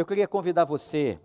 [0.00, 1.20] Eu queria convidar você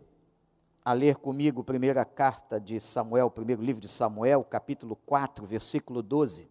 [0.84, 5.46] a ler comigo a primeira carta de Samuel, o primeiro livro de Samuel, capítulo 4,
[5.46, 6.50] versículo 12.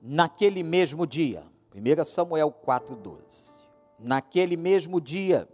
[0.00, 1.42] Naquele mesmo dia,
[1.74, 3.58] 1 Samuel 4, 12.
[3.98, 5.48] Naquele mesmo dia,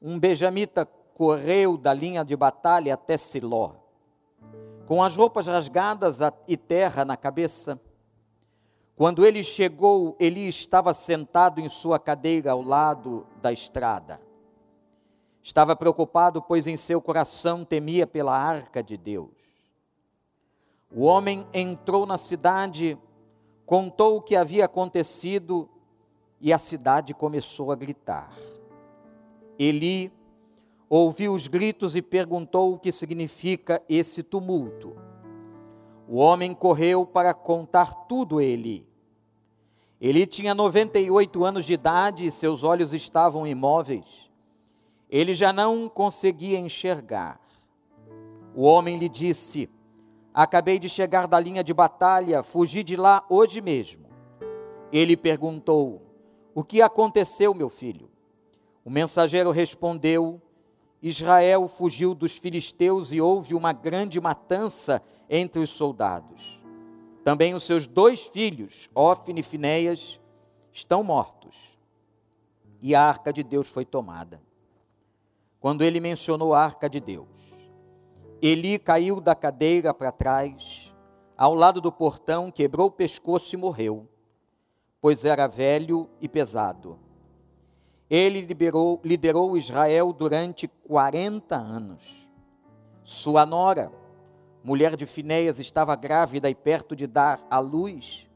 [0.00, 3.74] um benjamita correu da linha de batalha até Siló,
[4.86, 7.78] com as roupas rasgadas e terra na cabeça.
[8.98, 14.20] Quando ele chegou, Eli estava sentado em sua cadeira ao lado da estrada.
[15.40, 19.30] Estava preocupado, pois em seu coração temia pela arca de Deus.
[20.92, 22.98] O homem entrou na cidade,
[23.64, 25.68] contou o que havia acontecido
[26.40, 28.32] e a cidade começou a gritar.
[29.56, 30.12] Eli
[30.90, 34.96] ouviu os gritos e perguntou o que significa esse tumulto.
[36.08, 38.87] O homem correu para contar tudo a Eli.
[40.00, 44.30] Eli tinha 98 anos de idade e seus olhos estavam imóveis.
[45.10, 47.40] Ele já não conseguia enxergar.
[48.54, 49.68] O homem lhe disse:
[50.32, 54.06] Acabei de chegar da linha de batalha, fugi de lá hoje mesmo.
[54.92, 56.02] Ele perguntou:
[56.54, 58.08] O que aconteceu, meu filho?
[58.84, 60.40] O mensageiro respondeu:
[61.02, 66.62] Israel fugiu dos filisteus e houve uma grande matança entre os soldados.
[67.28, 70.18] Também os seus dois filhos, Ofne e Finéias,
[70.72, 71.76] estão mortos.
[72.80, 74.40] E a arca de Deus foi tomada.
[75.60, 77.52] Quando ele mencionou a arca de Deus,
[78.40, 80.94] Eli caiu da cadeira para trás,
[81.36, 84.08] ao lado do portão, quebrou o pescoço e morreu,
[84.98, 86.98] pois era velho e pesado.
[88.08, 92.26] Ele liberou, liderou Israel durante 40 anos.
[93.04, 93.92] Sua nora,
[94.68, 98.28] mulher de Finéias, estava grávida e perto de dar à luz.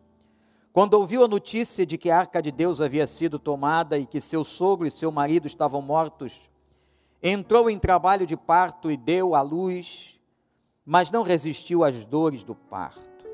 [0.72, 4.18] Quando ouviu a notícia de que a arca de Deus havia sido tomada e que
[4.18, 6.48] seu sogro e seu marido estavam mortos,
[7.22, 10.18] entrou em trabalho de parto e deu à luz,
[10.86, 13.26] mas não resistiu às dores do parto.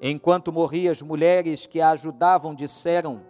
[0.00, 3.20] Enquanto morria, as mulheres que a ajudavam disseram: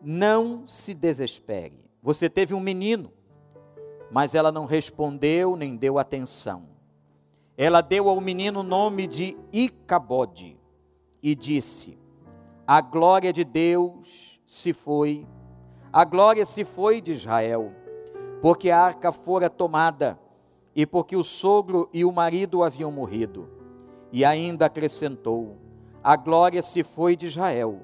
[0.00, 3.12] Não se desespere, você teve um menino.
[4.10, 6.75] Mas ela não respondeu nem deu atenção
[7.56, 10.58] ela deu ao menino o nome de Icabode
[11.22, 11.98] e disse:
[12.66, 15.26] A glória de Deus se foi,
[15.92, 17.72] a glória se foi de Israel,
[18.42, 20.18] porque a arca fora tomada
[20.74, 23.48] e porque o sogro e o marido haviam morrido.
[24.12, 25.56] E ainda acrescentou:
[26.04, 27.80] A glória se foi de Israel,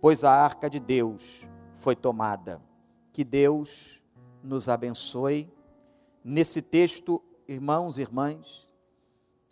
[0.00, 2.60] pois a arca de Deus foi tomada.
[3.12, 4.02] Que Deus
[4.42, 5.48] nos abençoe.
[6.24, 8.71] Nesse texto, irmãos e irmãs,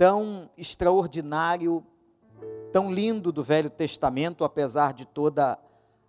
[0.00, 1.84] tão extraordinário,
[2.72, 5.58] tão lindo do Velho Testamento, apesar de toda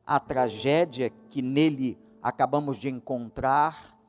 [0.07, 3.99] a tragédia que nele acabamos de encontrar.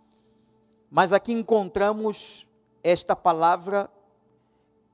[0.89, 2.47] Mas aqui encontramos
[2.81, 3.91] esta palavra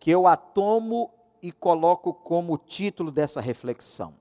[0.00, 1.10] que eu a tomo
[1.42, 4.14] e coloco como título dessa reflexão.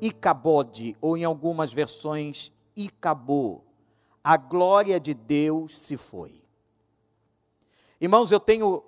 [0.00, 3.60] Icabode, ou em algumas versões, Icabô.
[4.22, 6.42] A glória de Deus se foi.
[8.00, 8.82] Irmãos, eu tenho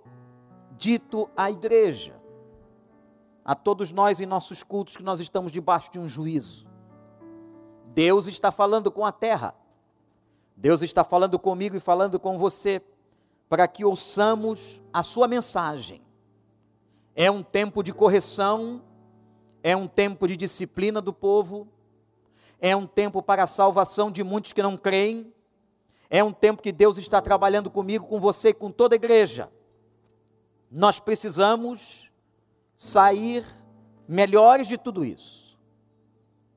[0.77, 2.15] dito à igreja,
[3.45, 6.67] a todos nós em nossos cultos, que nós estamos debaixo de um juízo.
[7.95, 9.55] Deus está falando com a terra,
[10.57, 12.83] Deus está falando comigo e falando com você,
[13.49, 16.03] para que ouçamos a sua mensagem.
[17.15, 18.83] É um tempo de correção,
[19.63, 21.69] é um tempo de disciplina do povo,
[22.61, 25.33] é um tempo para a salvação de muitos que não creem,
[26.11, 29.51] é um tempo que Deus está trabalhando comigo, com você e com toda a igreja
[30.71, 32.11] nós precisamos
[32.75, 33.45] sair
[34.07, 35.59] melhores de tudo isso.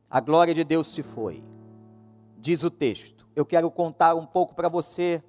[0.10, 1.44] A glória de Deus se foi,
[2.38, 3.28] diz o texto.
[3.36, 5.24] Eu quero contar um pouco para você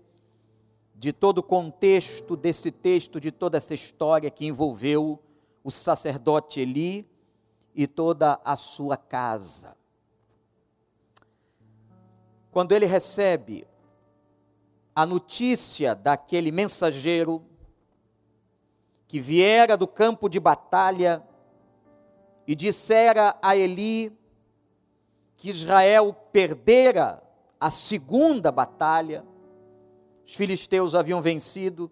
[0.95, 5.23] de todo o contexto desse texto, de toda essa história que envolveu
[5.63, 7.09] o sacerdote Eli
[7.75, 9.77] e toda a sua casa.
[12.51, 13.67] Quando ele recebe
[14.95, 17.45] a notícia daquele mensageiro
[19.11, 21.21] que viera do campo de batalha
[22.47, 24.17] e dissera a Eli
[25.37, 27.21] que Israel perdera
[27.59, 29.25] a segunda batalha,
[30.25, 31.91] os filisteus haviam vencido,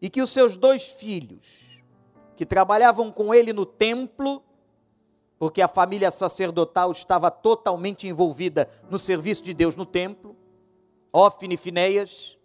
[0.00, 1.82] e que os seus dois filhos,
[2.36, 4.40] que trabalhavam com ele no templo,
[5.36, 10.36] porque a família sacerdotal estava totalmente envolvida no serviço de Deus no templo,
[11.12, 12.38] Ofne e Finéias,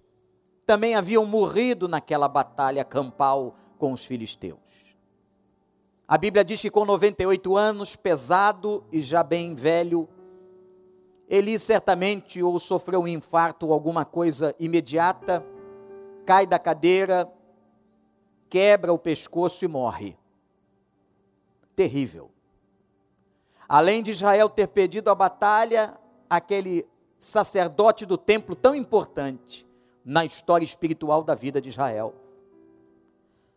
[0.70, 4.96] também haviam morrido naquela batalha campal com os filisteus.
[6.08, 10.08] A Bíblia diz que com 98 anos, pesado e já bem velho,
[11.28, 15.44] Eli certamente ou sofreu um infarto ou alguma coisa imediata,
[16.24, 17.28] cai da cadeira,
[18.48, 20.16] quebra o pescoço e morre.
[21.76, 22.30] Terrível.
[23.68, 25.98] Além de Israel ter perdido a batalha,
[26.30, 26.88] aquele
[27.18, 29.68] sacerdote do templo tão importante
[30.04, 32.16] na história espiritual da vida de Israel.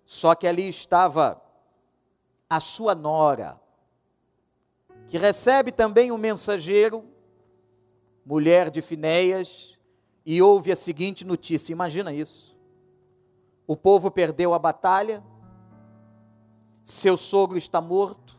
[0.04, 1.40] Só que ali estava
[2.48, 3.60] a sua nora,
[5.06, 7.04] que recebe também um mensageiro,
[8.24, 9.78] mulher de Finéias,
[10.24, 12.56] e ouve a seguinte notícia: imagina isso.
[13.66, 15.22] O povo perdeu a batalha,
[16.82, 18.38] seu sogro está morto,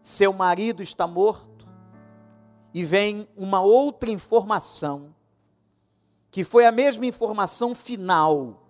[0.00, 1.66] seu marido está morto,
[2.74, 5.13] e vem uma outra informação,
[6.34, 8.60] que foi a mesma informação final,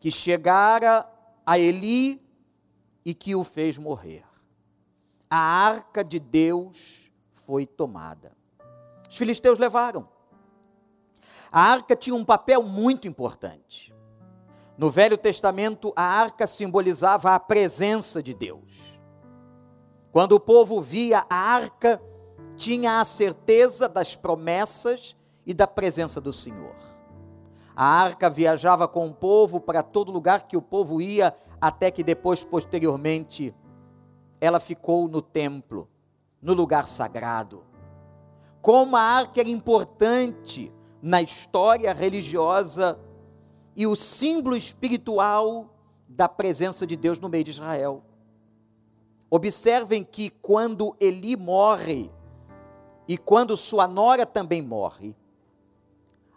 [0.00, 1.06] que chegara
[1.44, 2.26] a Eli
[3.04, 4.24] e que o fez morrer.
[5.28, 8.34] A arca de Deus foi tomada.
[9.06, 10.08] Os filisteus levaram.
[11.52, 13.94] A arca tinha um papel muito importante.
[14.78, 18.98] No Velho Testamento, a arca simbolizava a presença de Deus.
[20.10, 22.00] Quando o povo via a arca,
[22.56, 25.14] tinha a certeza das promessas
[25.46, 26.74] e da presença do Senhor.
[27.74, 32.04] A arca viajava com o povo para todo lugar que o povo ia, até que
[32.04, 33.54] depois, posteriormente,
[34.40, 35.88] ela ficou no templo,
[36.40, 37.64] no lugar sagrado.
[38.60, 42.98] Como a arca era importante na história religiosa
[43.74, 45.74] e o símbolo espiritual
[46.06, 48.04] da presença de Deus no meio de Israel.
[49.30, 52.10] Observem que quando Eli morre
[53.08, 55.16] e quando sua nora também morre,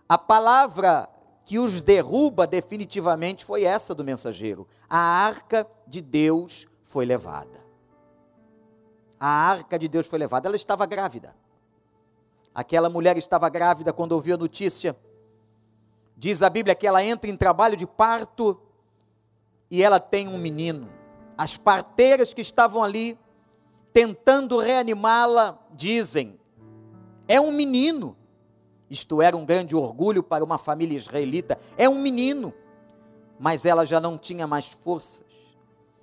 [0.07, 1.09] a palavra
[1.45, 4.67] que os derruba definitivamente foi essa do mensageiro.
[4.89, 7.63] A arca de Deus foi levada.
[9.19, 10.47] A arca de Deus foi levada.
[10.47, 11.35] Ela estava grávida.
[12.53, 14.95] Aquela mulher estava grávida quando ouviu a notícia.
[16.17, 18.59] Diz a Bíblia que ela entra em trabalho de parto
[19.69, 20.89] e ela tem um menino.
[21.37, 23.19] As parteiras que estavam ali
[23.91, 26.39] tentando reanimá-la dizem:
[27.27, 28.15] é um menino.
[28.89, 31.57] Isto era um grande orgulho para uma família israelita.
[31.77, 32.53] É um menino,
[33.39, 35.25] mas ela já não tinha mais forças.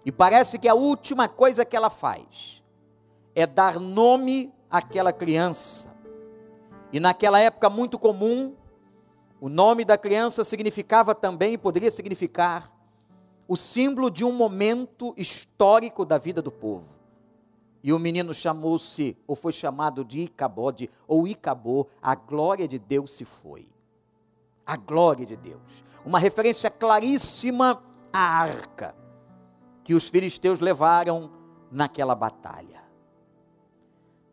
[0.04, 2.62] E parece que a última coisa que ela faz
[3.34, 5.94] é dar nome àquela criança.
[6.92, 8.54] E naquela época muito comum,
[9.40, 12.70] o nome da criança significava também, poderia significar,
[13.48, 17.01] o símbolo de um momento histórico da vida do povo.
[17.82, 23.12] E o menino chamou-se, ou foi chamado de Icabode, ou Icabô, a glória de Deus
[23.12, 23.68] se foi.
[24.64, 25.82] A glória de Deus.
[26.04, 27.82] Uma referência claríssima
[28.12, 28.94] à arca
[29.82, 31.30] que os filisteus levaram
[31.70, 32.82] naquela batalha.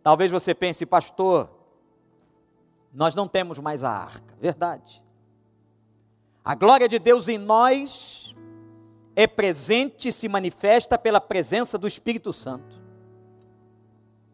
[0.03, 1.49] Talvez você pense, pastor,
[2.93, 4.35] nós não temos mais a arca.
[4.39, 5.03] Verdade.
[6.43, 8.35] A glória de Deus em nós
[9.15, 12.78] é presente e se manifesta pela presença do Espírito Santo.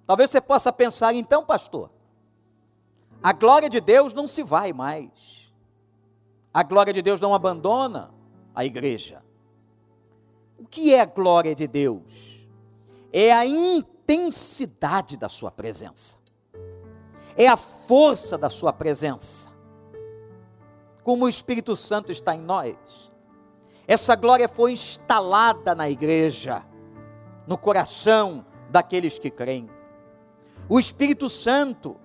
[0.06, 1.90] Talvez você possa pensar, então, pastor,
[3.22, 5.52] a glória de Deus não se vai mais.
[6.54, 8.12] A glória de Deus não abandona
[8.54, 9.24] a igreja.
[10.58, 12.48] O que é a glória de Deus?
[13.12, 16.18] É a intensidade da sua presença.
[17.36, 19.50] É a força da sua presença.
[21.04, 22.76] Como o Espírito Santo está em nós.
[23.88, 26.64] Essa glória foi instalada na igreja,
[27.46, 29.70] no coração daqueles que creem.
[30.68, 31.98] O Espírito Santo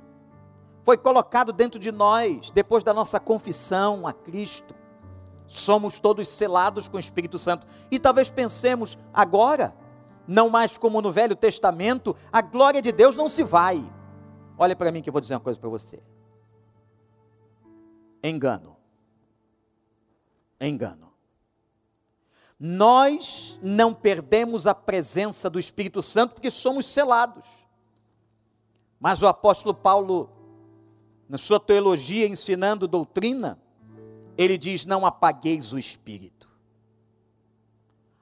[0.84, 4.74] foi colocado dentro de nós depois da nossa confissão a Cristo.
[5.46, 7.66] Somos todos selados com o Espírito Santo.
[7.90, 9.74] E talvez pensemos agora,
[10.26, 13.84] não mais como no Velho Testamento, a glória de Deus não se vai.
[14.56, 16.02] Olha para mim que eu vou dizer uma coisa para você.
[18.22, 18.76] Engano.
[20.60, 21.10] Engano.
[22.58, 27.46] Nós não perdemos a presença do Espírito Santo porque somos selados.
[29.00, 30.28] Mas o apóstolo Paulo,
[31.26, 33.58] na sua teologia ensinando doutrina,
[34.36, 36.50] ele diz: Não apagueis o espírito.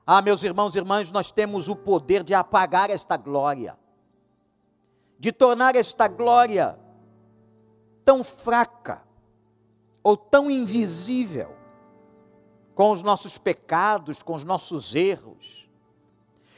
[0.07, 3.77] Ah, meus irmãos e irmãs, nós temos o poder de apagar esta glória,
[5.19, 6.79] de tornar esta glória
[8.05, 9.03] tão fraca
[10.03, 11.55] ou tão invisível,
[12.75, 15.69] com os nossos pecados, com os nossos erros.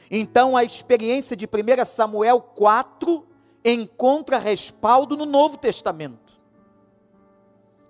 [0.09, 3.30] Então, a experiência de 1 Samuel 4
[3.63, 6.39] encontra respaldo no Novo Testamento.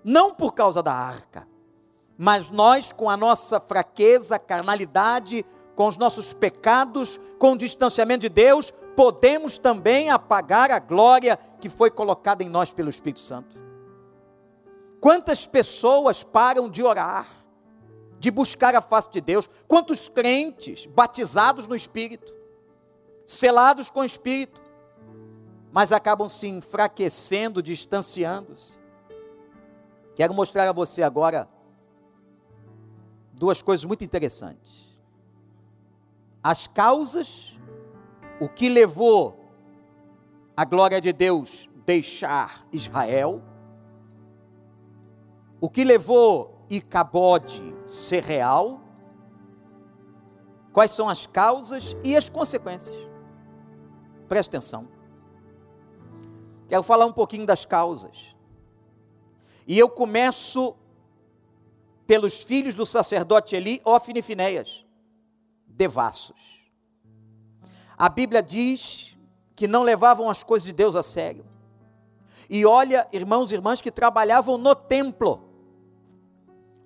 [0.03, 1.47] Não por causa da arca,
[2.17, 8.29] mas nós, com a nossa fraqueza, carnalidade, com os nossos pecados, com o distanciamento de
[8.29, 13.59] Deus, podemos também apagar a glória que foi colocada em nós pelo Espírito Santo.
[14.99, 17.27] Quantas pessoas param de orar,
[18.19, 19.49] de buscar a face de Deus?
[19.67, 22.31] Quantos crentes batizados no Espírito,
[23.25, 24.61] selados com o Espírito,
[25.71, 28.77] mas acabam se enfraquecendo, distanciando-se?
[30.15, 31.47] Quero mostrar a você agora
[33.33, 34.91] duas coisas muito interessantes.
[36.43, 37.57] As causas,
[38.39, 39.39] o que levou
[40.55, 43.41] a glória de Deus deixar Israel,
[45.59, 48.81] o que levou Icabode ser real,
[50.71, 52.95] quais são as causas e as consequências.
[54.27, 54.87] Preste atenção.
[56.71, 58.33] Quero falar um pouquinho das causas.
[59.67, 60.73] E eu começo
[62.07, 64.85] pelos filhos do sacerdote Eli, Ofni e Finéias,
[65.67, 66.61] devassos.
[67.97, 69.17] A Bíblia diz
[69.53, 71.45] que não levavam as coisas de Deus a sério.
[72.49, 75.43] E olha, irmãos e irmãs que trabalhavam no templo,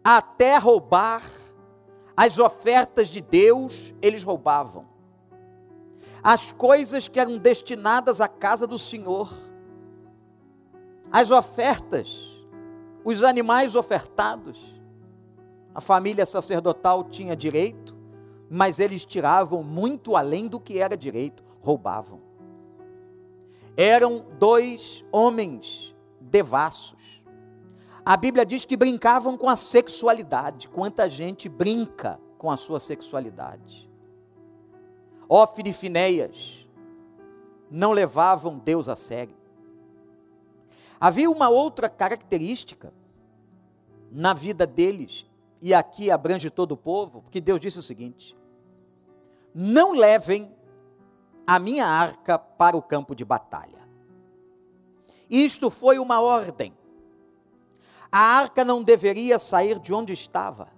[0.04, 1.22] até roubar
[2.18, 4.88] as ofertas de Deus, eles roubavam.
[6.24, 9.45] As coisas que eram destinadas à casa do Senhor,
[11.16, 12.46] as ofertas,
[13.02, 14.78] os animais ofertados.
[15.74, 17.96] A família sacerdotal tinha direito,
[18.50, 22.20] mas eles tiravam muito além do que era direito, roubavam.
[23.78, 27.24] Eram dois homens devassos.
[28.06, 30.68] A Bíblia diz que brincavam com a sexualidade.
[30.68, 33.90] Quanta gente brinca com a sua sexualidade.
[35.30, 36.68] Ofne e Finéias
[37.72, 39.35] não levavam Deus a sério.
[41.06, 42.92] Havia uma outra característica
[44.12, 45.30] na vida deles,
[45.62, 48.36] e aqui abrange todo o povo, porque Deus disse o seguinte:
[49.54, 50.52] Não levem
[51.46, 53.88] a minha arca para o campo de batalha.
[55.30, 56.74] Isto foi uma ordem.
[58.12, 60.70] A arca não deveria sair de onde estava.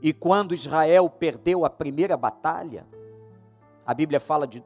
[0.00, 2.86] E quando Israel perdeu a primeira batalha,
[3.84, 4.64] a Bíblia fala de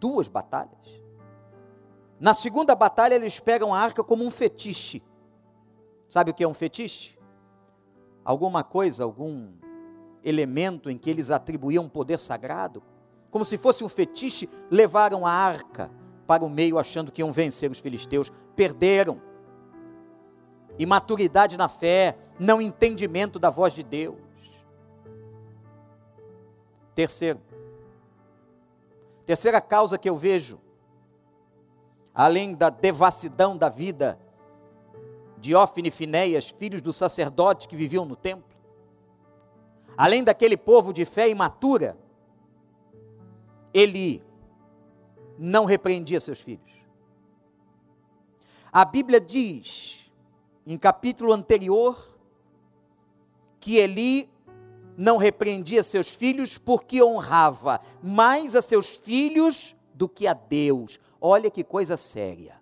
[0.00, 1.03] duas batalhas.
[2.24, 5.04] Na segunda batalha, eles pegam a arca como um fetiche.
[6.08, 7.18] Sabe o que é um fetiche?
[8.24, 9.52] Alguma coisa, algum
[10.24, 12.82] elemento em que eles atribuíam poder sagrado,
[13.30, 15.90] como se fosse um fetiche, levaram a arca
[16.26, 19.20] para o meio achando que iam vencer os filisteus, perderam.
[20.78, 24.16] Imaturidade na fé, não entendimento da voz de Deus.
[26.94, 27.42] Terceiro,
[29.26, 30.64] terceira causa que eu vejo
[32.14, 34.18] além da devassidão da vida
[35.38, 38.54] de Ofne e Finéias, filhos do sacerdote que viviam no templo,
[39.96, 41.98] além daquele povo de fé imatura,
[43.72, 44.22] ele
[45.38, 46.72] não repreendia seus filhos.
[48.72, 50.10] A Bíblia diz,
[50.66, 52.18] em capítulo anterior,
[53.60, 54.30] que Eli
[54.96, 61.00] não repreendia seus filhos porque honrava mais a seus filhos do que a Deus.
[61.26, 62.60] Olha que coisa séria.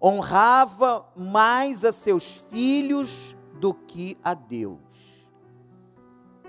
[0.00, 4.78] Honrava mais a seus filhos do que a Deus.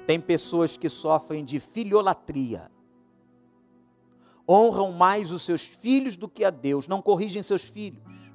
[0.05, 2.69] Tem pessoas que sofrem de filiolatria.
[4.47, 8.31] Honram mais os seus filhos do que a Deus, não corrigem seus filhos.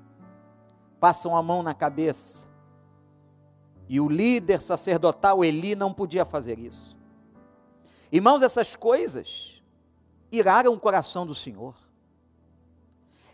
[0.98, 2.48] Passam a mão na cabeça.
[3.88, 6.96] E o líder sacerdotal Eli não podia fazer isso.
[8.10, 9.57] Irmãos, essas coisas
[10.30, 11.74] iraram o coração do Senhor.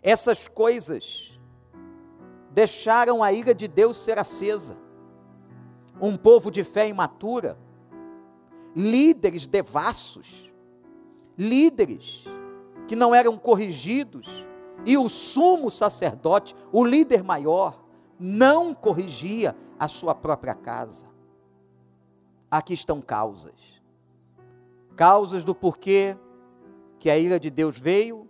[0.03, 1.39] Essas coisas
[2.51, 4.77] deixaram a ira de Deus ser acesa.
[6.01, 7.59] Um povo de fé imatura,
[8.75, 10.53] líderes devassos,
[11.39, 12.25] líderes
[12.87, 14.45] que não eram corrigidos,
[14.85, 17.83] e o sumo sacerdote, o líder maior,
[18.19, 21.07] não corrigia a sua própria casa.
[22.51, 23.83] Aqui estão causas.
[24.95, 26.17] Causas do porquê
[27.05, 28.27] que a ira de Deus veio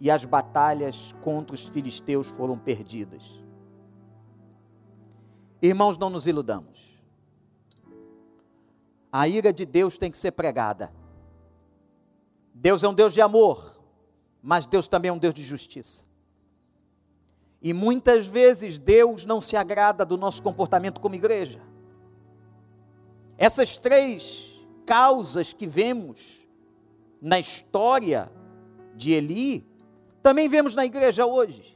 [0.00, 3.38] e as batalhas contra os filisteus foram perdidas.
[5.60, 6.98] Irmãos, não nos iludamos.
[9.12, 10.90] A ira de Deus tem que ser pregada.
[12.54, 13.78] Deus é um Deus de amor,
[14.42, 16.06] mas Deus também é um Deus de justiça.
[17.60, 21.60] E muitas vezes Deus não se agrada do nosso comportamento como igreja.
[23.36, 26.43] Essas três causas que vemos
[27.24, 28.30] na história
[28.94, 29.66] de Eli,
[30.22, 31.74] também vemos na igreja hoje.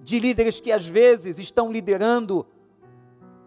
[0.00, 2.46] De líderes que às vezes estão liderando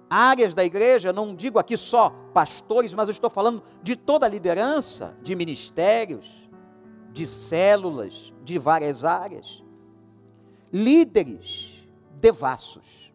[0.10, 4.30] áreas da igreja, não digo aqui só pastores, mas eu estou falando de toda a
[4.30, 6.50] liderança, de ministérios,
[7.14, 9.64] de células, de várias áreas.
[10.74, 11.88] Líderes
[12.20, 13.14] devassos,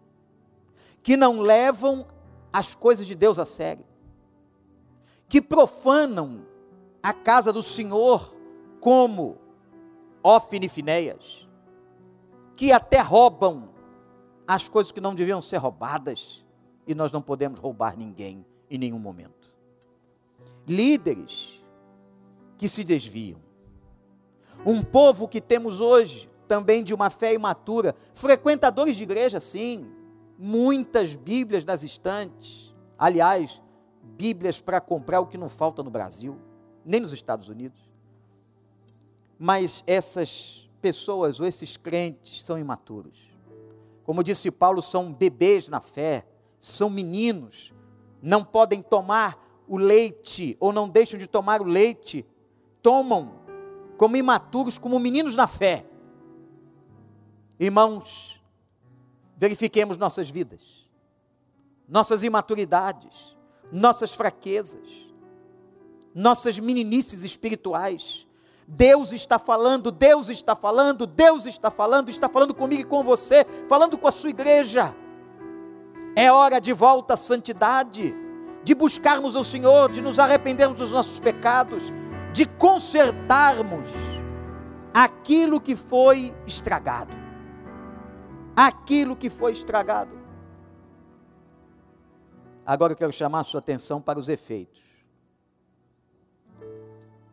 [1.02, 2.06] que não levam
[2.50, 3.85] as coisas de Deus a sério,
[5.28, 6.48] que profanam
[7.08, 8.36] a casa do Senhor
[8.82, 9.38] como
[10.22, 11.48] Ofne e Finéias,
[12.54, 13.70] que até roubam
[14.46, 16.44] as coisas que não deviam ser roubadas,
[16.86, 19.54] e nós não podemos roubar ninguém em nenhum momento.
[20.66, 21.64] Líderes
[22.58, 23.40] que se desviam.
[24.66, 29.90] Um povo que temos hoje, também de uma fé imatura, frequentadores de igreja, sim,
[30.38, 32.74] muitas Bíblias nas estantes.
[32.98, 33.62] Aliás,
[34.02, 36.38] Bíblias para comprar o que não falta no Brasil,
[36.85, 37.80] nem nos Estados Unidos.
[39.38, 43.28] Mas essas pessoas ou esses crentes são imaturos.
[44.04, 46.26] Como disse Paulo, são bebês na fé,
[46.58, 47.73] são meninos,
[48.23, 52.26] não podem tomar o leite ou não deixam de tomar o leite,
[52.82, 53.38] tomam
[53.99, 55.85] como imaturos, como meninos na fé.
[57.61, 58.40] Irmãos,
[59.37, 60.88] verifiquemos nossas vidas,
[61.88, 63.37] nossas imaturidades,
[63.70, 65.07] nossas fraquezas,
[66.18, 68.26] nossas meninices espirituais.
[68.66, 73.46] Deus está falando, Deus está falando, Deus está falando, está falando comigo e com você,
[73.68, 74.94] falando com a sua igreja.
[76.14, 78.14] É hora de volta à santidade,
[78.64, 81.92] de buscarmos o Senhor, de nos arrependermos dos nossos pecados,
[82.34, 83.87] de consertarmos
[84.92, 87.16] aquilo que foi estragado.
[88.56, 90.18] Aquilo que foi estragado.
[92.66, 94.88] Agora eu quero chamar a sua atenção para os efeitos.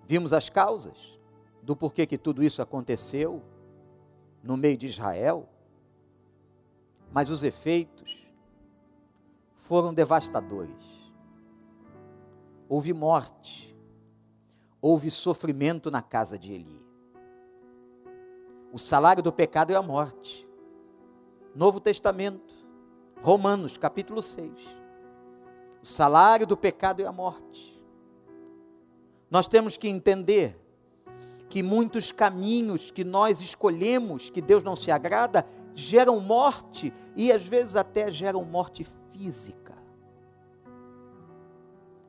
[0.06, 1.20] Vimos as causas
[1.62, 3.42] do porquê que tudo isso aconteceu
[4.44, 5.50] no meio de Israel,
[7.12, 8.28] mas os efeitos
[9.56, 11.12] foram devastadores.
[12.70, 13.76] Houve morte,
[14.80, 16.86] houve sofrimento na casa de Eli.
[18.72, 20.48] O salário do pecado é a morte.
[21.56, 22.54] Novo Testamento,
[23.22, 24.52] Romanos capítulo 6.
[25.82, 27.75] O salário do pecado é a morte.
[29.30, 30.60] Nós temos que entender
[31.50, 37.46] que muitos caminhos que nós escolhemos, que Deus não se agrada, geram morte e às
[37.46, 39.76] vezes até geram morte física.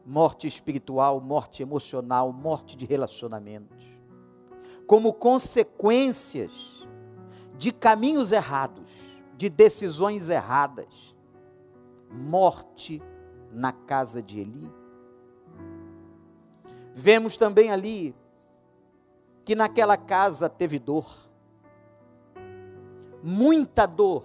[0.05, 3.83] Morte espiritual, morte emocional, morte de relacionamentos.
[4.87, 6.87] Como consequências
[7.59, 11.15] de caminhos errados, de decisões erradas.
[12.11, 13.03] Morte
[13.53, 14.71] na casa de Eli.
[16.99, 18.17] Vemos também ali
[19.45, 21.07] que naquela casa teve dor,
[23.23, 24.25] muita dor,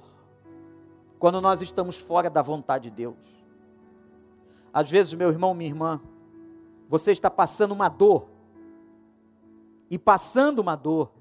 [1.20, 3.18] quando nós estamos fora da vontade de Deus.
[4.74, 6.00] Às vezes, meu irmão, minha irmã,
[6.88, 8.30] você está passando uma dor,
[9.90, 11.12] e passando uma dor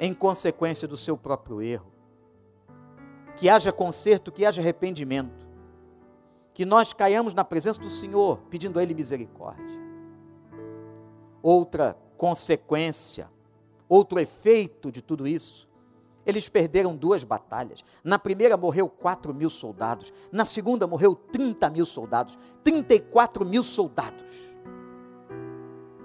[0.00, 1.92] em consequência do seu próprio erro.
[3.36, 5.46] Que haja conserto, que haja arrependimento,
[6.52, 9.83] que nós caiamos na presença do Senhor, pedindo a Ele misericórdia.
[11.46, 13.30] Outra consequência,
[13.86, 15.68] outro efeito de tudo isso
[16.26, 17.84] eles perderam duas batalhas.
[18.02, 20.12] Na primeira morreu 4 mil soldados.
[20.32, 22.38] Na segunda morreu 30 mil soldados.
[22.62, 24.48] 34 mil soldados.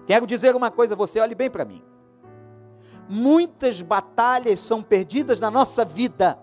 [0.06, 1.82] Quero dizer uma coisa, você olhe bem para mim.
[3.08, 6.38] Muitas batalhas são perdidas na nossa vida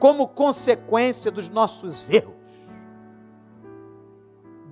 [0.00, 2.34] como consequência dos nossos erros.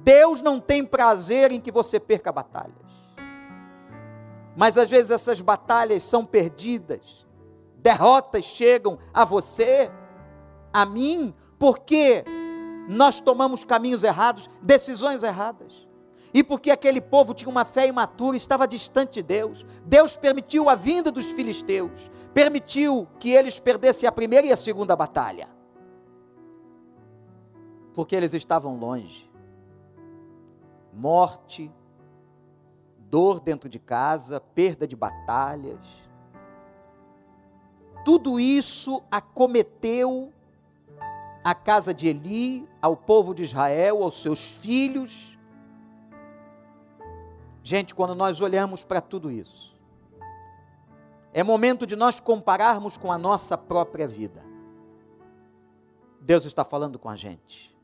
[0.02, 2.81] Deus não tem prazer em que você perca batalhas.
[4.56, 7.22] Mas às vezes essas batalhas são perdidas
[7.82, 9.90] derrotas chegam a você,
[10.72, 12.24] a mim, porque
[12.88, 15.86] nós tomamos caminhos errados, decisões erradas.
[16.32, 19.66] E porque aquele povo tinha uma fé imatura, estava distante de Deus.
[19.84, 24.96] Deus permitiu a vinda dos filisteus, permitiu que eles perdessem a primeira e a segunda
[24.96, 25.48] batalha.
[27.92, 29.30] Porque eles estavam longe.
[30.90, 31.70] Morte,
[33.12, 36.02] dor dentro de casa, perda de batalhas
[38.04, 40.32] tudo isso acometeu
[41.44, 45.38] a casa de Eli, ao povo de Israel, aos seus filhos.
[47.62, 49.76] Gente, quando nós olhamos para tudo isso,
[51.32, 54.44] é momento de nós compararmos com a nossa própria vida.
[56.20, 57.76] Deus está falando com a gente.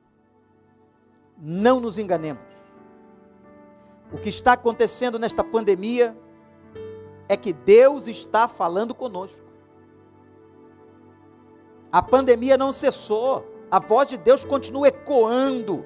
[1.36, 2.57] Não nos enganemos.
[4.12, 6.16] O que está acontecendo nesta pandemia
[7.28, 9.46] é que Deus está falando conosco.
[11.92, 13.44] A pandemia não cessou.
[13.70, 15.84] A voz de Deus continua ecoando.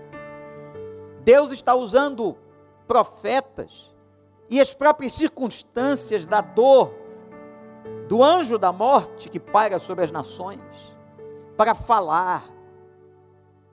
[1.24, 2.36] Deus está usando
[2.86, 3.92] profetas
[4.50, 6.92] e as próprias circunstâncias da dor
[8.08, 10.60] do anjo da morte que paira sobre as nações
[11.56, 12.44] para falar.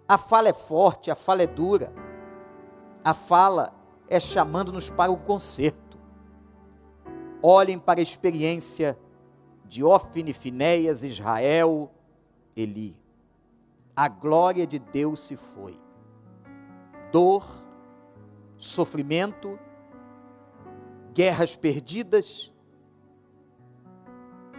[0.08, 1.94] A fala é forte, a fala é dura.
[3.04, 3.74] A fala
[4.10, 5.98] é chamando-nos para o conserto.
[7.42, 8.98] Olhem para a experiência
[9.66, 11.92] de Ofne, Finéias, Israel,
[12.56, 12.98] Eli.
[13.96, 15.80] A glória de Deus se foi.
[17.12, 17.46] Dor,
[18.58, 19.60] sofrimento,
[21.14, 22.52] guerras perdidas.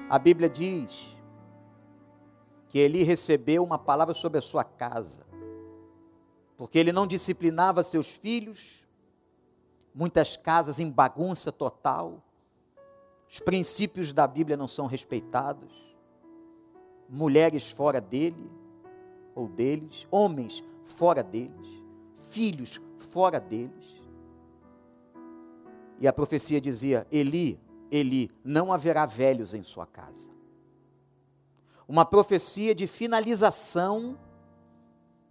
[0.08, 1.16] A Bíblia diz
[2.68, 5.26] que Eli recebeu uma palavra sobre a sua casa,
[6.56, 8.86] porque ele não disciplinava seus filhos,
[9.94, 12.22] muitas casas em bagunça total,
[13.29, 15.72] os princípios da Bíblia não são respeitados,
[17.09, 18.50] mulheres fora dele
[19.35, 21.83] ou deles, homens fora deles,
[22.31, 24.00] filhos fora deles.
[26.00, 30.31] E a profecia dizia: Eli, Eli, não haverá velhos em sua casa.
[31.87, 34.18] Uma profecia de finalização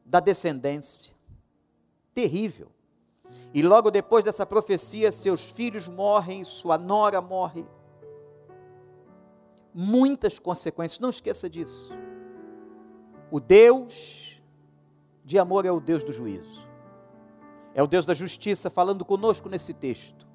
[0.05, 1.15] da descendência.
[2.13, 2.69] Terrível.
[3.53, 7.65] E logo depois dessa profecia, seus filhos morrem, sua nora morre.
[9.73, 11.91] Muitas consequências, não esqueça disso.
[13.31, 14.41] O Deus
[15.23, 16.67] de amor é o Deus do juízo.
[17.73, 20.27] É o Deus da justiça falando conosco nesse texto.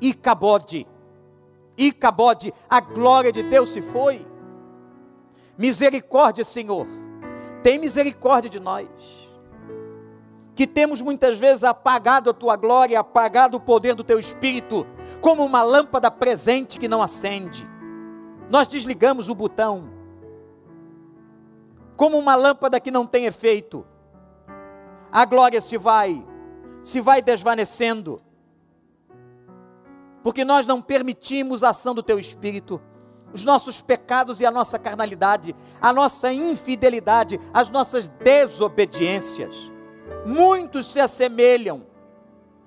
[0.00, 0.86] Icabode,
[1.76, 4.26] Icabode, a glória de Deus se foi.
[5.56, 6.86] Misericórdia, Senhor,
[7.62, 8.86] tem misericórdia de nós
[10.54, 14.86] que temos muitas vezes apagado a tua glória, apagado o poder do teu espírito,
[15.20, 17.68] como uma lâmpada presente que não acende.
[18.48, 19.90] Nós desligamos o botão,
[21.96, 23.84] como uma lâmpada que não tem efeito.
[25.10, 26.24] A glória se vai,
[26.82, 28.20] se vai desvanecendo,
[30.22, 32.80] porque nós não permitimos a ação do teu espírito
[33.32, 39.73] os nossos pecados e a nossa carnalidade, a nossa infidelidade, as nossas desobediências
[40.26, 41.86] muitos se assemelham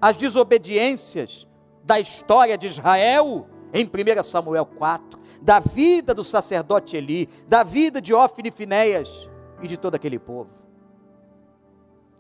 [0.01, 1.47] às desobediências
[1.83, 8.01] da história de Israel em 1 Samuel 4, da vida do sacerdote Eli, da vida
[8.01, 9.29] de Ofni e Finéias
[9.61, 10.51] e de todo aquele povo.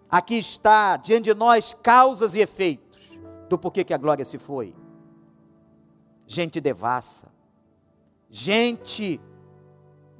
[0.09, 4.73] Aqui está diante de nós causas e efeitos do porquê que a glória se foi.
[6.25, 7.31] Gente devassa,
[8.29, 9.21] gente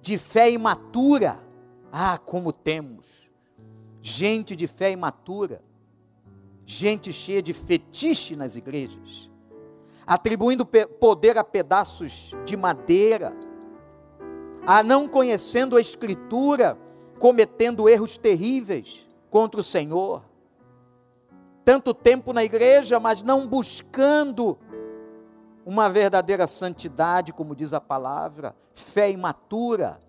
[0.01, 1.39] de fé imatura,
[1.91, 3.26] ah, como temos
[4.07, 5.61] gente de fé imatura,
[6.65, 9.29] gente cheia de fetiche nas igrejas,
[10.05, 13.35] atribuindo poder a pedaços de madeira,
[14.65, 16.77] a não conhecendo a Escritura,
[17.19, 20.23] cometendo erros terríveis contra o Senhor.
[21.65, 24.57] Tanto tempo na igreja, mas não buscando
[25.65, 29.99] uma verdadeira santidade, como diz a palavra, fé imatura.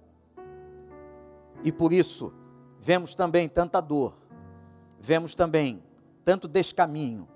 [1.65, 2.33] E por isso,
[2.81, 4.15] vemos também tanta dor,
[4.99, 5.83] vemos também
[6.25, 7.29] tanto descaminho,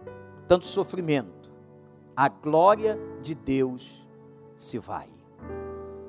[0.46, 1.50] tanto sofrimento.
[2.16, 4.06] A glória de Deus
[4.56, 5.08] se vai.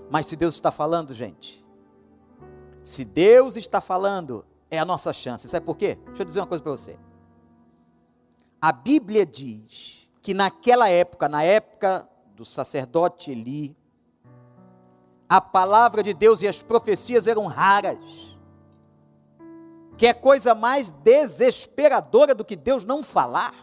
[0.10, 1.66] Mas se Deus está falando, gente,
[2.84, 5.48] se Deus está falando, é a nossa chance.
[5.48, 5.98] Sabe por quê?
[6.08, 7.00] Deixa eu dizer uma coisa para você.
[8.62, 13.76] A Bíblia diz que naquela época, na época do sacerdote Eli,
[15.28, 18.33] a palavra de Deus e as profecias eram raras
[20.04, 23.56] que é coisa mais desesperadora do que Deus não falar?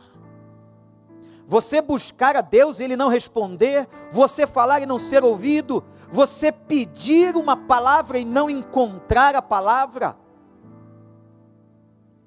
[1.46, 6.50] Você buscar a Deus e Ele não responder, você falar e não ser ouvido, você
[6.50, 10.16] pedir uma palavra e não encontrar a palavra?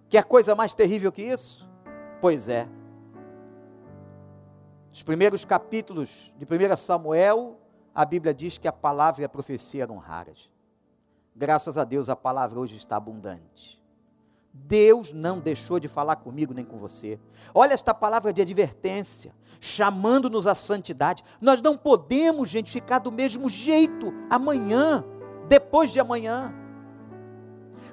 [0.07, 1.67] Que é coisa mais terrível que isso?
[2.21, 2.69] Pois é.
[4.91, 7.59] Os primeiros capítulos de 1 Samuel,
[7.95, 10.51] a Bíblia diz que a palavra e a profecia eram raras.
[11.35, 13.81] Graças a Deus a palavra hoje está abundante.
[14.53, 17.19] Deus não deixou de falar comigo nem com você.
[17.55, 21.23] Olha esta palavra de advertência, chamando-nos à santidade.
[21.41, 25.03] Nós não podemos, gente, ficar do mesmo jeito amanhã,
[25.47, 26.53] depois de amanhã.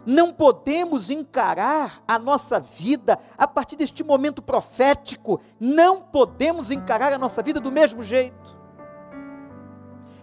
[0.04, 5.40] Não podemos encarar a nossa vida a partir deste momento profético.
[5.58, 8.58] Não podemos encarar a nossa vida do mesmo jeito.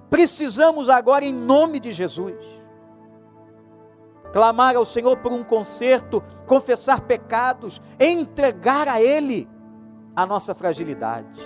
[0.09, 2.35] Precisamos agora, em nome de Jesus,
[4.37, 9.49] clamar ao Senhor por um conserto, confessar pecados, entregar a Ele
[10.15, 11.41] a nossa fragilidade.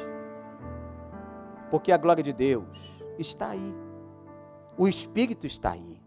[1.70, 3.74] Porque a glória de Deus está aí,
[4.78, 6.02] o Espírito está aí,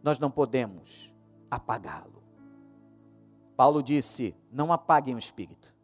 [0.00, 1.12] nós não podemos
[1.50, 2.22] apagá-lo.
[3.56, 5.74] Paulo disse: não apaguem o espírito.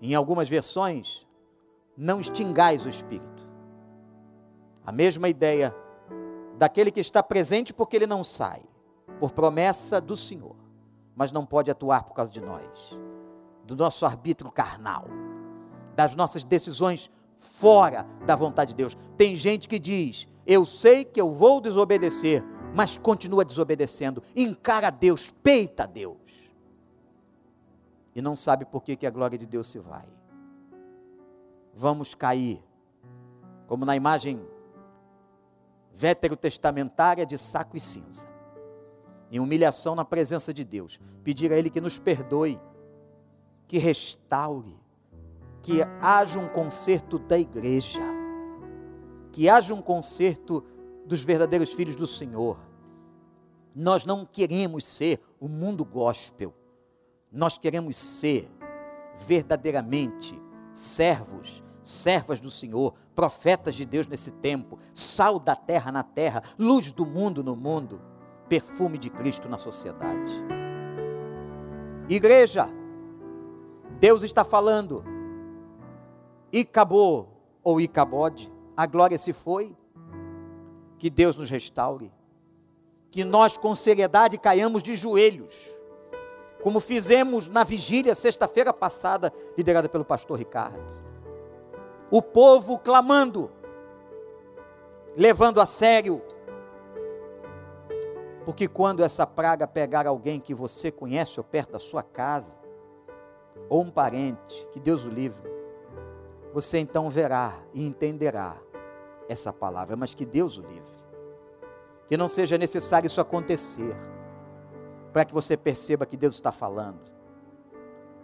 [0.00, 1.26] Em algumas versões,
[1.96, 3.48] não extingais o espírito.
[4.86, 5.74] A mesma ideia
[6.58, 8.62] daquele que está presente porque ele não sai,
[9.20, 10.56] por promessa do Senhor,
[11.14, 12.98] mas não pode atuar por causa de nós,
[13.64, 15.06] do nosso arbítrio carnal,
[15.94, 18.96] das nossas decisões fora da vontade de Deus.
[19.16, 22.44] Tem gente que diz: Eu sei que eu vou desobedecer,
[22.74, 26.50] mas continua desobedecendo, encara Deus, peita Deus,
[28.16, 30.08] e não sabe por que, que a glória de Deus se vai.
[31.72, 32.60] Vamos cair,
[33.68, 34.44] como na imagem
[35.98, 38.28] veterotestamentária de saco e cinza,
[39.32, 42.60] em humilhação na presença de Deus, pedir a Ele que nos perdoe,
[43.66, 44.78] que restaure,
[45.60, 48.00] que haja um conserto da igreja,
[49.32, 50.64] que haja um conserto
[51.04, 52.60] dos verdadeiros filhos do Senhor.
[53.74, 56.54] Nós não queremos ser o mundo gospel,
[57.32, 58.48] nós queremos ser
[59.26, 60.40] verdadeiramente
[60.72, 66.92] servos, servas do Senhor, profetas de Deus nesse tempo, sal da terra na terra, luz
[66.92, 68.00] do mundo no mundo,
[68.48, 70.32] perfume de Cristo na sociedade.
[72.08, 72.68] Igreja,
[73.98, 75.02] Deus está falando,
[76.54, 79.76] acabou, ou Icabode, a glória se foi,
[80.98, 82.12] que Deus nos restaure,
[83.10, 85.74] que nós com seriedade caiamos de joelhos,
[86.62, 91.07] como fizemos na vigília sexta-feira passada, liderada pelo pastor Ricardo
[92.10, 93.50] o povo clamando,
[95.16, 96.22] levando a sério.
[98.44, 102.58] Porque quando essa praga pegar alguém que você conhece ou perto da sua casa,
[103.68, 105.50] ou um parente, que Deus o livre,
[106.54, 108.56] você então verá e entenderá
[109.28, 110.98] essa palavra, mas que Deus o livre.
[112.06, 113.94] Que não seja necessário isso acontecer,
[115.12, 117.00] para que você perceba que Deus está falando.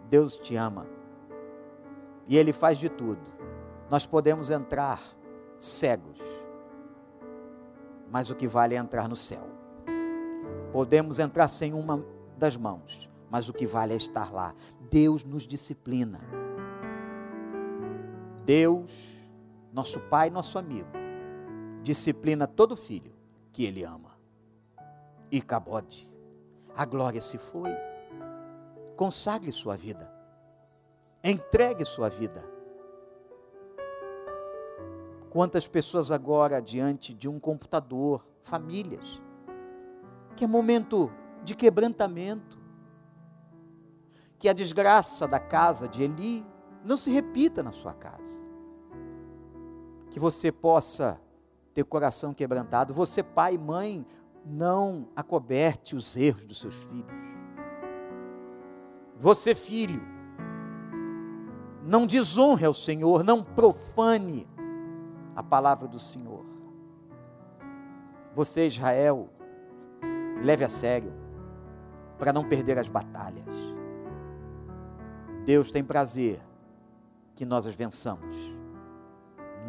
[0.08, 0.86] Deus te ama,
[2.26, 3.33] e Ele faz de tudo
[3.94, 5.00] nós podemos entrar
[5.56, 6.18] cegos,
[8.10, 9.46] mas o que vale é entrar no céu.
[10.72, 12.04] Podemos entrar sem uma
[12.36, 14.52] das mãos, mas o que vale é estar lá.
[14.90, 16.20] Deus nos disciplina.
[18.44, 19.14] Deus,
[19.72, 20.90] nosso Pai, nosso amigo,
[21.84, 23.12] disciplina todo filho
[23.52, 24.10] que Ele ama.
[25.30, 26.12] E cabode,
[26.76, 27.70] a glória se foi.
[28.96, 30.12] Consagre sua vida,
[31.22, 32.53] entregue sua vida
[35.34, 39.20] Quantas pessoas agora diante de um computador, famílias,
[40.36, 41.10] que é momento
[41.42, 42.56] de quebrantamento,
[44.38, 46.46] que a desgraça da casa de Eli
[46.84, 48.44] não se repita na sua casa,
[50.08, 51.20] que você possa
[51.74, 54.06] ter coração quebrantado, você, pai e mãe,
[54.46, 57.10] não acoberte os erros dos seus filhos.
[59.18, 60.00] Você, filho,
[61.82, 64.53] não desonre ao Senhor, não profane
[65.34, 66.44] a palavra do Senhor.
[68.34, 69.28] Você, Israel,
[70.42, 71.12] leve a sério,
[72.18, 73.44] para não perder as batalhas.
[75.44, 76.40] Deus tem prazer
[77.34, 78.34] que nós as vençamos.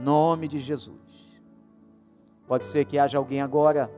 [0.01, 0.95] Nome de Jesus.
[2.47, 3.91] Pode ser que haja alguém agora,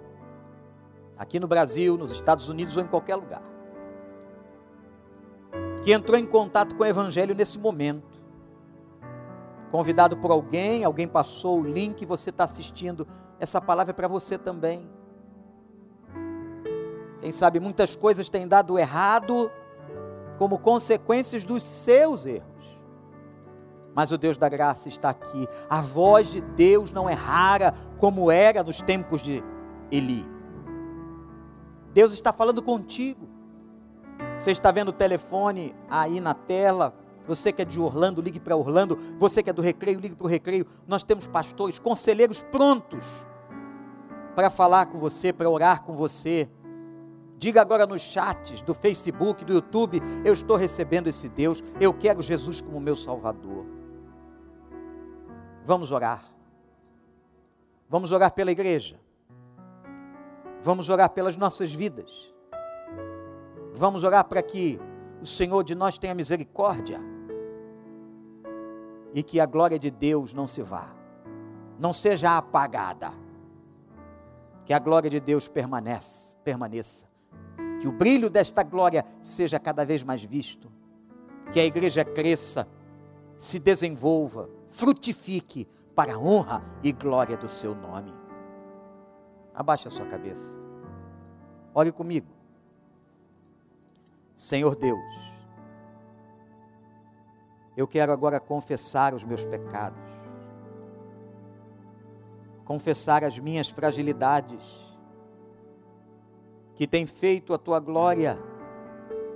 [1.18, 3.44] aqui no Brasil, nos Estados Unidos ou em qualquer lugar,
[5.84, 8.17] que entrou em contato com o Evangelho nesse momento
[9.72, 13.08] convidado por alguém, alguém passou o link, você está assistindo.
[13.40, 14.90] Essa palavra é para você também.
[17.22, 19.52] Quem sabe muitas coisas têm dado errado
[20.38, 22.48] como consequências dos seus erros.
[23.94, 25.48] Mas o Deus da graça está aqui.
[25.68, 29.44] A voz de Deus não é rara como era nos tempos de
[29.92, 30.26] Eli.
[31.94, 33.28] Deus está falando contigo.
[34.38, 36.94] Você está vendo o telefone aí na tela,
[37.28, 38.98] você que é de Orlando, ligue para Orlando.
[39.20, 40.66] Você que é do Recreio, ligue para o Recreio.
[40.88, 43.28] Nós temos pastores, conselheiros prontos
[44.34, 46.50] para falar com você, para orar com você.
[47.38, 52.22] Diga agora nos chats do Facebook, do YouTube: Eu estou recebendo esse Deus, eu quero
[52.22, 53.66] Jesus como meu Salvador.
[55.66, 56.24] Vamos orar.
[57.90, 59.00] Vamos orar pela igreja.
[60.62, 62.34] Vamos orar pelas nossas vidas.
[63.74, 64.80] Vamos orar para que
[65.22, 67.00] o Senhor de nós tenha misericórdia
[69.18, 70.94] e que a glória de Deus não se vá,
[71.80, 73.12] não seja apagada.
[74.64, 77.08] Que a glória de Deus permaneça, permaneça.
[77.82, 80.72] Que o brilho desta glória seja cada vez mais visto.
[81.52, 82.68] Que a igreja cresça,
[83.36, 88.14] se desenvolva, frutifique para a honra e glória do seu nome.
[89.52, 90.60] Abaixe a sua cabeça.
[91.74, 92.28] Ore comigo.
[94.36, 95.02] Senhor Deus,
[97.78, 100.02] eu quero agora confessar os meus pecados,
[102.66, 104.66] confessar as minhas fragilidades,
[106.76, 108.40] que tem feito a tua glória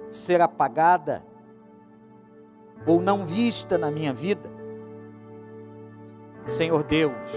[0.08, 1.24] ser apagada
[2.88, 4.50] ou não vista na minha vida.
[6.44, 7.32] Senhor Deus,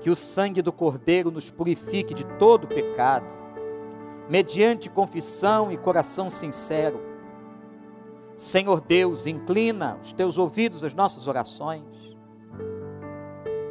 [0.00, 3.26] que o sangue do Cordeiro nos purifique de todo pecado,
[4.26, 7.11] mediante confissão e coração sincero.
[8.36, 11.84] Senhor Deus, inclina os teus ouvidos às nossas orações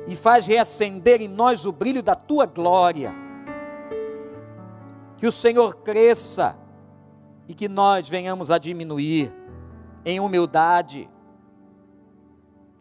[0.07, 3.13] e faz reacender em nós o brilho da tua glória
[5.21, 6.57] que o Senhor cresça
[7.47, 9.31] e que nós venhamos a diminuir
[10.03, 11.07] em humildade.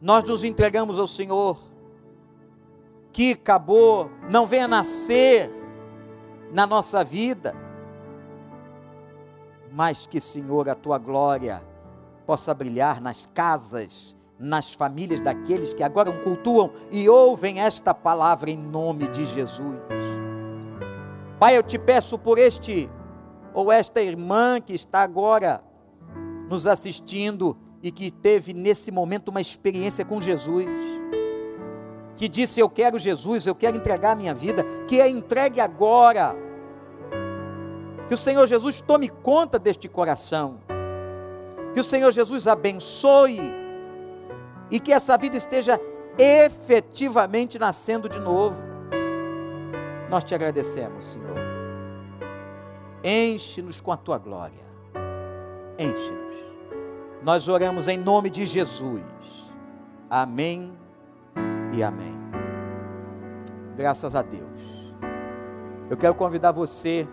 [0.00, 1.58] Nós nos entregamos ao Senhor,
[3.12, 5.50] que acabou, não venha nascer
[6.50, 7.54] na nossa vida,
[9.70, 11.62] mas que, Senhor, a tua glória
[12.30, 18.56] possa brilhar nas casas, nas famílias daqueles que agora cultuam e ouvem esta palavra em
[18.56, 19.80] nome de Jesus.
[21.40, 22.88] Pai, eu te peço por este
[23.52, 25.60] ou esta irmã que está agora
[26.48, 30.66] nos assistindo e que teve nesse momento uma experiência com Jesus,
[32.14, 36.36] que disse: Eu quero Jesus, eu quero entregar a minha vida, que a entregue agora.
[38.06, 40.60] Que o Senhor Jesus tome conta deste coração,
[41.72, 43.40] que o Senhor Jesus abençoe
[44.70, 45.80] e que essa vida esteja
[46.18, 48.62] efetivamente nascendo de novo.
[50.08, 51.36] Nós te agradecemos, Senhor.
[53.02, 54.64] Enche-nos com a tua glória.
[55.78, 56.36] Enche-nos.
[57.22, 59.02] Nós oramos em nome de Jesus.
[60.08, 60.76] Amém
[61.72, 62.18] e amém.
[63.76, 64.94] Graças a Deus.
[65.88, 67.08] Eu quero convidar você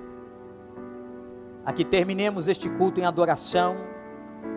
[1.65, 3.75] a que terminemos este culto em adoração.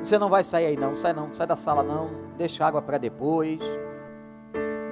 [0.02, 2.98] Você não vai sair aí não, sai não, sai da sala não, deixa água para
[2.98, 3.60] depois.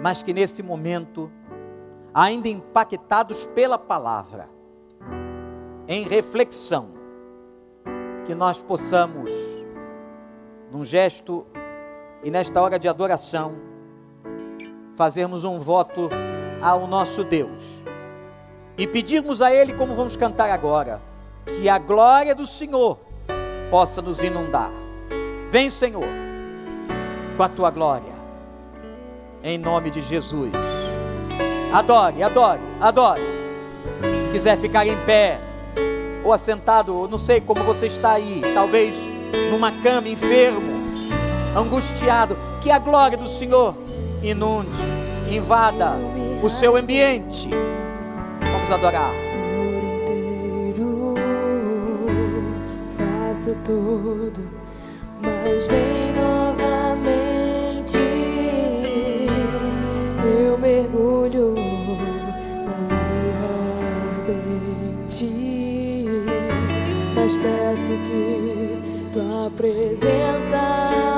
[0.03, 1.31] Mas que nesse momento
[2.13, 4.49] ainda impactados pela palavra,
[5.87, 6.91] em reflexão,
[8.27, 9.33] que nós possamos,
[10.71, 11.47] num gesto
[12.23, 13.57] e nesta hora de adoração,
[14.97, 16.11] fazermos um voto
[16.61, 17.83] ao nosso Deus
[18.77, 21.01] e pedirmos a Ele, como vamos cantar agora,
[21.47, 22.99] que a glória do Senhor
[23.71, 24.71] possa nos inundar.
[25.51, 26.09] Vem, Senhor,
[27.37, 28.13] com a tua glória,
[29.43, 30.53] em nome de Jesus.
[31.73, 33.23] Adore, adore, adore.
[34.33, 35.41] Quiser ficar em pé
[36.25, 38.97] ou assentado, não sei como você está aí, talvez
[39.51, 40.73] numa cama, enfermo,
[41.57, 43.75] angustiado, que a glória do Senhor
[44.23, 44.83] inunde,
[45.31, 45.97] invada
[46.43, 47.49] o seu ambiente.
[48.41, 49.28] Vamos adorar.
[53.39, 54.43] Faço tudo,
[55.23, 57.99] mas vem novamente.
[60.41, 61.55] Eu mergulho
[62.65, 62.73] na
[64.27, 65.31] ardente,
[67.15, 71.18] mas peço que tua presença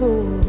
[0.00, 0.39] 不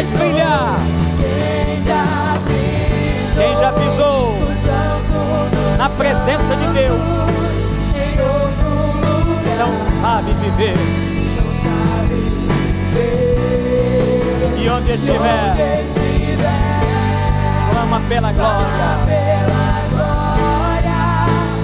[0.00, 0.80] Faz brilhar
[3.34, 4.34] Quem já pisou
[5.76, 7.00] na presença de Deus,
[9.58, 10.76] não sabe viver.
[14.58, 15.84] E onde estiver,
[17.70, 18.68] clama pela glória.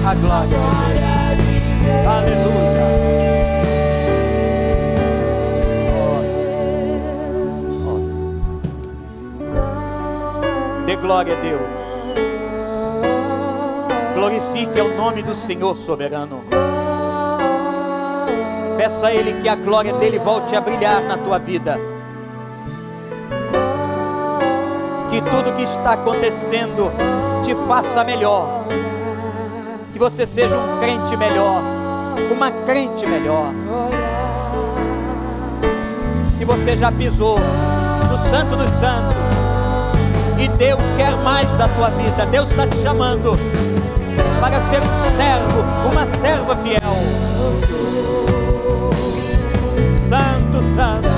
[0.05, 0.57] A glória
[1.37, 1.59] de.
[1.83, 2.07] Deus.
[2.07, 3.26] Aleluia.
[11.07, 11.61] Glória a Deus.
[14.13, 16.43] Glorifique o nome do Senhor soberano.
[18.75, 21.79] Peça a Ele que a glória dele volte a brilhar na tua vida.
[25.09, 26.91] Que tudo que está acontecendo
[27.41, 28.65] te faça melhor.
[29.93, 31.61] Que você seja um crente melhor,
[32.29, 33.53] uma crente melhor.
[36.37, 39.36] Que você já pisou no Santo dos Santos.
[40.39, 42.25] E Deus quer mais da tua vida.
[42.27, 43.37] Deus está te chamando
[44.39, 46.79] para ser um servo, uma serva fiel.
[50.07, 51.09] Santo, santo,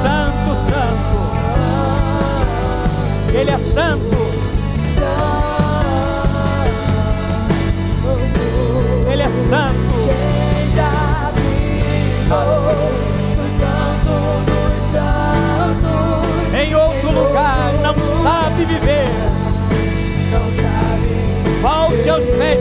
[0.00, 1.14] santo, santo.
[3.34, 4.16] Ele é santo,
[9.12, 9.93] ele é santo.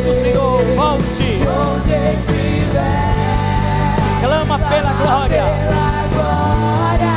[0.03, 1.39] Do Senhor, volte.
[1.47, 3.13] onde estiver.
[4.21, 5.43] Clama pela glória.
[5.43, 7.15] Pela glória,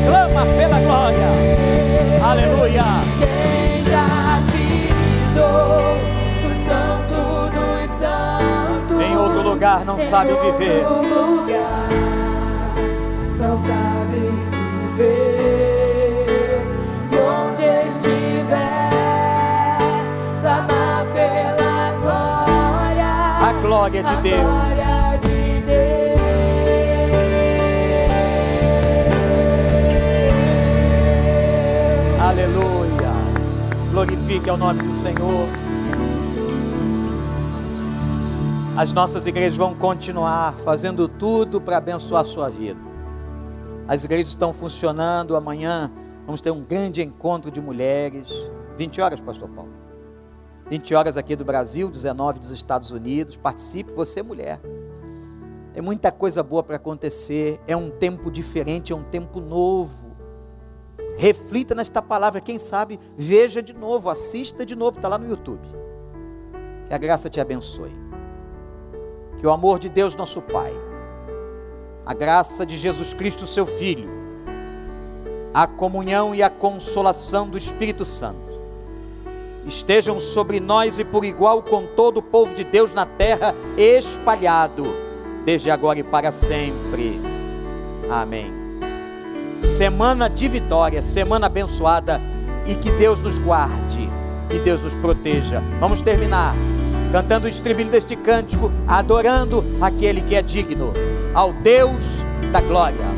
[0.09, 1.29] Clama pela glória.
[2.25, 2.85] Aleluia.
[3.19, 4.09] Quem já
[4.53, 5.97] pisou
[6.43, 7.19] no santo
[7.55, 8.99] dos santos.
[9.05, 10.85] Em outro lugar não sabe Em viver.
[10.87, 11.89] outro lugar
[13.39, 14.31] não sabe
[14.97, 15.86] viver.
[23.89, 24.41] Glória de Deus.
[32.21, 33.13] Aleluia.
[33.93, 35.49] Glorifique ao nome do Senhor.
[38.77, 42.81] As nossas igrejas vão continuar fazendo tudo para abençoar a sua vida.
[43.89, 45.37] As igrejas estão funcionando.
[45.37, 45.91] Amanhã
[46.27, 48.29] vamos ter um grande encontro de mulheres.
[48.77, 49.86] 20 horas, Pastor Paulo.
[50.69, 53.37] 20 horas aqui do Brasil, 19 dos Estados Unidos.
[53.37, 54.61] Participe, você mulher.
[55.75, 57.61] É muita coisa boa para acontecer.
[57.67, 60.17] É um tempo diferente, é um tempo novo.
[61.17, 62.41] Reflita nesta palavra.
[62.41, 64.99] Quem sabe, veja de novo, assista de novo.
[64.99, 65.67] Está lá no YouTube.
[66.87, 67.95] Que a graça te abençoe.
[69.39, 70.73] Que o amor de Deus, nosso Pai,
[72.05, 74.09] a graça de Jesus Cristo, seu Filho,
[75.53, 78.46] a comunhão e a consolação do Espírito Santo
[79.67, 84.95] estejam sobre nós e por igual com todo o povo de Deus na terra, espalhado,
[85.45, 87.21] desde agora e para sempre.
[88.11, 88.53] Amém.
[89.61, 92.21] Semana de vitória, semana abençoada
[92.67, 94.09] e que Deus nos guarde,
[94.49, 95.63] que Deus nos proteja.
[95.81, 96.55] Vamos terminar
[97.13, 100.93] cantando o estribilho deste cântico, adorando aquele que é digno,
[101.33, 103.16] ao Deus da glória.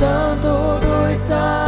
[0.00, 1.59] Santo dos santos